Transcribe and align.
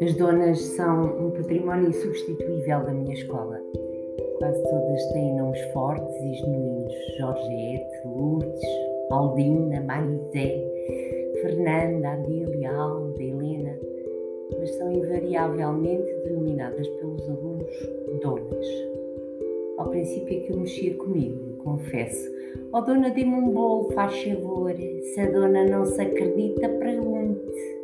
As 0.00 0.14
donas 0.16 0.58
são 0.58 1.26
um 1.26 1.30
património 1.32 1.90
insubstituível 1.90 2.84
da 2.84 2.92
minha 2.92 3.12
escola. 3.12 3.60
Quase 4.38 4.62
todas 4.62 5.12
têm 5.12 5.36
nomes 5.36 5.60
fortes 5.72 6.16
e 6.16 6.34
genuínos: 6.36 6.94
Georgette, 7.18 8.06
Lourdes, 8.06 8.60
Aldina, 9.10 9.82
Marizé, 9.82 10.64
Fernanda, 11.42 12.12
Adília, 12.12 12.72
Alda, 12.72 13.22
Helena, 13.22 13.78
mas 14.58 14.70
são 14.76 14.90
invariavelmente 14.90 16.10
denominadas 16.24 16.88
pelos 16.88 17.28
alunos 17.28 17.66
donas. 18.22 18.66
Ao 19.76 19.90
princípio 19.90 20.38
é 20.38 20.40
que 20.40 20.52
eu 20.52 20.58
mexia 20.58 20.94
comigo, 20.94 21.49
confesso. 21.62 22.30
Oh 22.72 22.80
dona, 22.80 23.10
dê-me 23.10 23.34
um 23.34 23.50
bolo, 23.50 23.90
faz 23.92 24.22
favor. 24.22 24.72
Se 24.74 25.20
a 25.20 25.30
dona 25.30 25.64
não 25.64 25.84
se 25.84 26.00
acredita, 26.00 26.68
pergunte 26.68 27.80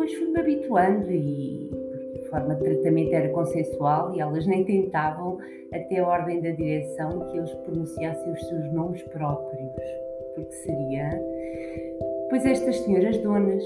depois 0.00 0.14
fui-me 0.14 0.40
habituando 0.40 1.10
e 1.10 1.70
a 2.16 2.30
forma 2.30 2.54
de 2.54 2.64
tratamento 2.64 3.12
era 3.12 3.28
consensual 3.28 4.14
e 4.14 4.20
elas 4.20 4.46
nem 4.46 4.64
tentavam, 4.64 5.38
até 5.72 5.98
a 5.98 6.08
ordem 6.08 6.40
da 6.40 6.50
direção, 6.52 7.26
que 7.26 7.36
eles 7.36 7.52
pronunciassem 7.66 8.32
os 8.32 8.48
seus 8.48 8.72
nomes 8.72 9.02
próprios, 9.02 9.70
porque 10.34 10.52
seria. 10.52 11.22
Pois 12.30 12.46
estas 12.46 12.76
senhoras 12.76 13.18
donas 13.18 13.62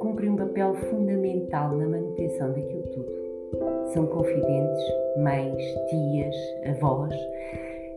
cumprem 0.00 0.30
um 0.30 0.36
papel 0.36 0.74
fundamental 0.74 1.76
na 1.76 1.86
manutenção 1.86 2.48
daquilo 2.48 2.82
tudo. 2.82 3.90
São 3.92 4.06
confidentes, 4.06 4.82
mães, 5.18 5.62
tias, 5.88 6.36
avós, 6.66 7.14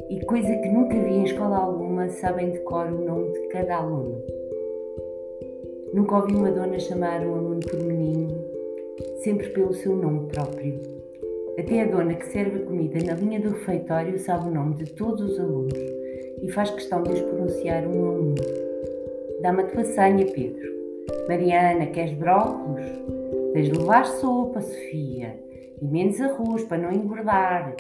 e 0.10 0.20
coisa 0.26 0.56
que 0.56 0.70
nunca 0.70 1.00
vi 1.00 1.14
em 1.14 1.24
escola 1.24 1.58
alguma, 1.58 2.10
sabem 2.10 2.52
de 2.52 2.60
cor 2.60 2.88
o 2.88 3.06
nome 3.06 3.32
de 3.32 3.48
cada 3.48 3.78
aluno 3.78 4.22
Nunca 5.94 6.16
ouvi 6.16 6.34
uma 6.34 6.50
dona 6.50 6.80
chamar 6.80 7.22
um 7.22 7.36
aluno 7.36 7.60
por 7.60 7.80
menino, 7.84 8.44
sempre 9.24 9.48
pelo 9.50 9.76
seu 9.76 9.96
nome 9.96 10.26
próprio. 10.26 10.82
Até 11.60 11.84
a 11.84 11.86
dona 11.86 12.16
que 12.16 12.26
serve 12.26 12.64
a 12.64 12.66
comida 12.66 12.98
na 13.06 13.14
linha 13.14 13.40
do 13.40 13.50
refeitório 13.50 14.18
sabe 14.18 14.50
o 14.50 14.52
nome 14.52 14.74
de 14.74 14.92
todos 14.94 15.22
os 15.22 15.40
alunos 15.40 15.78
e 16.42 16.50
faz 16.52 16.72
questão 16.72 17.04
de 17.04 17.12
os 17.12 17.22
pronunciar 17.22 17.86
um 17.86 18.06
a 18.06 18.10
um. 18.10 18.36
Dá-me 19.44 19.62
a 19.62 19.68
tua 19.68 19.84
senha, 19.84 20.26
Pedro. 20.26 20.68
Mariana, 21.28 21.86
queres 21.86 22.16
brócolos? 22.16 22.88
Tens 23.54 23.70
de 23.70 23.78
levar 23.78 24.08
sopa, 24.08 24.62
Sofia, 24.62 25.40
e 25.80 25.86
menos 25.86 26.20
arroz 26.20 26.64
para 26.64 26.80
não 26.80 26.92
engordar 26.92 27.76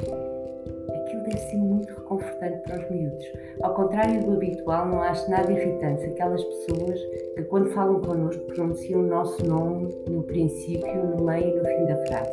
deve 1.23 1.37
ser 1.37 1.57
muito 1.57 1.93
reconfortante 1.93 2.57
para 2.63 2.79
os 2.79 2.89
miúdos. 2.89 3.25
Ao 3.61 3.73
contrário 3.73 4.23
do 4.23 4.33
habitual, 4.33 4.87
não 4.87 5.01
acho 5.01 5.29
nada 5.29 5.51
irritante 5.51 6.05
aquelas 6.05 6.43
pessoas 6.43 6.99
que, 7.35 7.43
quando 7.43 7.71
falam 7.71 8.01
connosco, 8.01 8.43
pronunciam 8.45 9.01
o 9.01 9.07
nosso 9.07 9.45
nome 9.45 9.93
no 10.07 10.23
princípio, 10.23 11.05
no 11.05 11.23
meio 11.23 11.49
e 11.49 11.55
no 11.55 11.65
fim 11.65 11.85
da 11.85 12.05
frase. 12.07 12.31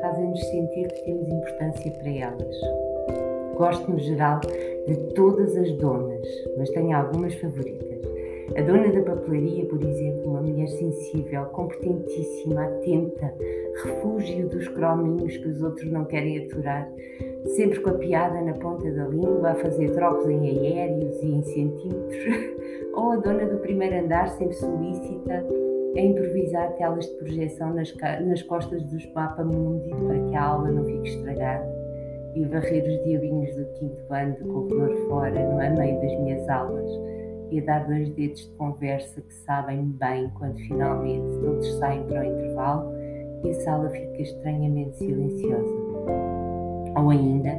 Fazem-nos 0.00 0.40
sentir 0.40 0.88
que 0.88 1.04
temos 1.04 1.28
importância 1.28 1.90
para 1.92 2.10
elas. 2.10 2.56
Gosto, 3.56 3.90
no 3.90 3.98
geral, 3.98 4.40
de 4.86 4.96
todas 5.14 5.56
as 5.56 5.70
donas, 5.72 6.26
mas 6.56 6.70
tenho 6.70 6.96
algumas 6.96 7.34
favoritas. 7.34 7.91
A 8.54 8.60
dona 8.60 8.92
da 8.92 9.00
papelaria, 9.00 9.64
por 9.64 9.82
exemplo, 9.82 10.30
uma 10.30 10.42
mulher 10.42 10.68
sensível, 10.68 11.46
competentíssima, 11.46 12.64
atenta, 12.64 13.32
refúgio 13.82 14.46
dos 14.46 14.68
crominhos 14.68 15.38
que 15.38 15.48
os 15.48 15.62
outros 15.62 15.90
não 15.90 16.04
querem 16.04 16.44
aturar, 16.44 16.86
sempre 17.46 17.80
com 17.80 17.88
a 17.88 17.94
piada 17.94 18.42
na 18.42 18.52
ponta 18.52 18.90
da 18.90 19.06
língua, 19.06 19.52
a 19.52 19.54
fazer 19.54 19.90
trocos 19.92 20.28
em 20.28 20.50
aéreos 20.50 21.22
e 21.22 21.26
em 21.28 21.42
centímetros. 21.42 22.24
Ou 22.92 23.12
a 23.12 23.16
dona 23.16 23.46
do 23.46 23.56
primeiro 23.56 24.04
andar, 24.04 24.28
sempre 24.28 24.54
solícita, 24.54 25.46
a 25.96 26.00
improvisar 26.00 26.74
telas 26.74 27.06
de 27.06 27.14
projeção 27.16 27.72
nas, 27.72 27.94
nas 28.20 28.42
costas 28.42 28.82
dos 28.84 29.06
Papa 29.06 29.42
Mundi 29.42 29.88
para 29.88 30.28
que 30.28 30.36
a 30.36 30.44
aula 30.44 30.70
não 30.70 30.84
fique 30.84 31.08
estragada 31.08 31.66
e 32.34 32.44
varrer 32.44 32.84
os 32.84 33.04
diabinhos 33.04 33.54
do 33.56 33.64
quinto 33.78 34.12
ano 34.12 34.36
do 34.36 34.46
corredor 34.46 34.94
fora, 35.08 35.40
no 35.48 35.78
meio 35.78 36.00
das 36.00 36.20
minhas 36.20 36.48
aulas 36.50 37.21
e 37.52 37.60
a 37.60 37.64
dar 37.64 37.86
dois 37.86 38.08
dedos 38.10 38.48
de 38.48 38.56
conversa 38.56 39.20
que 39.20 39.34
sabem 39.34 39.84
bem 39.84 40.30
quando 40.38 40.56
finalmente 40.56 41.38
todos 41.42 41.78
saem 41.78 42.02
para 42.04 42.22
o 42.22 42.24
intervalo 42.24 42.90
e 43.44 43.50
a 43.50 43.54
sala 43.54 43.90
fica 43.90 44.22
estranhamente 44.22 44.96
silenciosa. 44.96 45.82
Ou 46.96 47.10
ainda, 47.10 47.50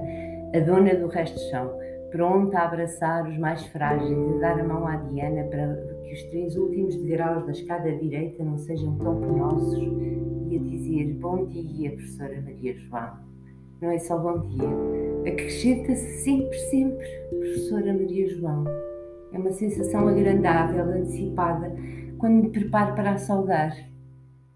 a 0.56 0.60
dona 0.60 0.96
do 0.96 1.08
resto 1.08 1.40
chão, 1.52 1.72
pronta 2.12 2.60
a 2.60 2.66
abraçar 2.66 3.28
os 3.28 3.38
mais 3.38 3.64
frágeis, 3.68 4.18
a 4.36 4.40
dar 4.40 4.60
a 4.60 4.64
mão 4.64 4.88
à 4.88 4.96
Diana 4.96 5.44
para 5.44 5.76
que 6.04 6.14
os 6.14 6.24
três 6.24 6.56
últimos 6.56 6.96
degraus 6.96 7.46
da 7.46 7.52
escada 7.52 7.92
direita 7.92 8.44
não 8.44 8.58
sejam 8.58 8.96
tão 8.98 9.20
penosos 9.20 9.80
e 10.50 10.56
a 10.56 10.60
dizer 10.60 11.14
bom 11.20 11.46
dia, 11.46 11.92
professora 11.92 12.42
Maria 12.42 12.74
João. 12.74 13.12
Não 13.80 13.92
é 13.92 14.00
só 14.00 14.18
bom 14.18 14.40
dia, 14.40 14.70
acrescenta-se 15.32 16.24
sempre, 16.24 16.58
sempre, 16.58 17.06
professora 17.30 17.94
Maria 17.94 18.30
João. 18.30 18.64
É 19.34 19.38
uma 19.38 19.52
sensação 19.52 20.08
agradável, 20.08 20.84
antecipada, 20.86 21.76
quando 22.20 22.44
me 22.44 22.50
preparo 22.50 22.94
para 22.94 23.18
saudar. 23.18 23.76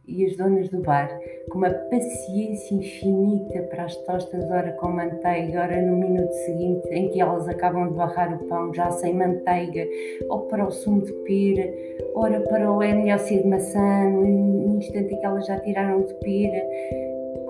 E 0.07 0.23
as 0.23 0.37
donas 0.37 0.69
do 0.69 0.81
bar, 0.81 1.09
com 1.49 1.57
uma 1.57 1.69
paciência 1.69 2.75
infinita 2.75 3.63
para 3.63 3.85
as 3.85 3.95
tostas, 4.05 4.49
ora 4.49 4.71
com 4.73 4.89
manteiga, 4.89 5.63
ora 5.63 5.81
no 5.81 5.97
minuto 5.97 6.31
seguinte 6.31 6.87
em 6.91 7.09
que 7.09 7.19
elas 7.19 7.47
acabam 7.49 7.89
de 7.89 7.95
barrar 7.95 8.33
o 8.35 8.45
pão 8.47 8.71
já 8.73 8.89
sem 8.91 9.15
manteiga, 9.15 9.85
ou 10.29 10.41
para 10.41 10.65
o 10.65 10.71
sumo 10.71 11.01
de 11.01 11.11
pera, 11.11 11.73
ora 12.13 12.39
para 12.41 12.71
o 12.71 12.81
MLC 12.81 13.39
de 13.39 13.47
maçã, 13.47 14.09
no 14.09 14.77
instante 14.77 15.13
em 15.13 15.19
que 15.19 15.25
elas 15.25 15.45
já 15.45 15.59
tiraram 15.59 16.03
de 16.03 16.13
pera, 16.13 16.63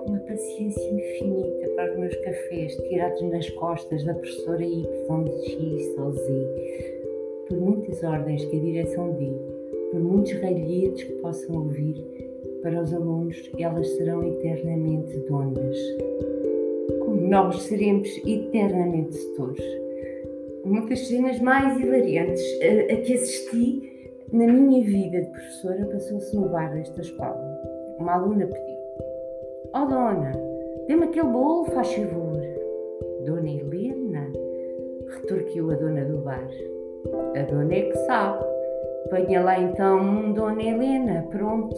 uma 0.08 0.18
paciência 0.20 0.90
infinita 0.90 1.68
para 1.76 1.92
os 1.92 1.98
meus 1.98 2.16
cafés 2.16 2.74
tirados 2.88 3.22
nas 3.30 3.48
costas 3.50 4.02
da 4.02 4.14
professora 4.14 4.64
Y, 4.64 4.86
X 5.44 5.98
ou 5.98 6.12
Z 6.12 6.97
por 7.48 7.58
muitas 7.58 8.02
ordens 8.02 8.44
que 8.44 8.56
a 8.56 8.60
direção 8.60 9.12
dê, 9.12 9.32
por 9.90 10.00
muitos 10.00 10.32
ralhetes 10.34 11.04
que 11.04 11.12
possam 11.14 11.56
ouvir, 11.56 11.96
para 12.62 12.82
os 12.82 12.92
alunos 12.92 13.50
elas 13.58 13.88
serão 13.96 14.22
eternamente 14.22 15.16
donas. 15.28 15.78
Como 17.00 17.20
nós 17.28 17.62
seremos 17.62 18.08
eternamente 18.26 19.14
setores. 19.14 19.64
Uma 20.64 20.86
das 20.86 21.06
cenas 21.06 21.40
mais 21.40 21.80
hilariantes 21.80 22.42
a, 22.60 22.92
a 22.92 22.96
que 22.96 23.14
assisti 23.14 24.12
na 24.32 24.46
minha 24.46 24.82
vida 24.82 25.22
de 25.22 25.30
professora 25.30 25.86
passou-se 25.86 26.36
no 26.36 26.48
bar 26.50 26.74
desta 26.74 27.00
escola. 27.00 27.58
Uma 27.98 28.14
aluna 28.14 28.46
pediu: 28.46 28.76
Oh, 29.74 29.86
dona, 29.86 30.32
dê-me 30.86 31.04
aquele 31.04 31.28
bolo, 31.28 31.64
faz 31.66 31.92
favor. 31.94 32.38
Dona 33.24 33.50
Helena, 33.50 34.30
retorquiu 35.08 35.70
a 35.70 35.74
dona 35.76 36.04
do 36.04 36.18
bar. 36.18 36.46
A 37.36 37.42
dona 37.42 37.74
é 37.74 37.82
que 37.82 37.96
sabe. 38.06 38.44
Venha 39.10 39.42
lá 39.42 39.58
então, 39.58 40.32
Dona 40.32 40.62
Helena, 40.62 41.26
pronto. 41.30 41.76